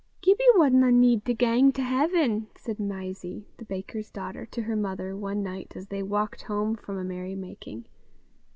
[0.23, 5.15] "Gibbie wadna need to gang to haiven," said Mysie, the baker's daughter, to her mother
[5.15, 7.85] one night, as they walked home from a merry making.